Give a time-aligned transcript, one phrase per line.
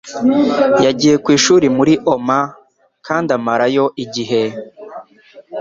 [0.85, 2.45] Yagiye ku ishuri muri Omaha
[3.07, 4.41] kandi amarayo igihe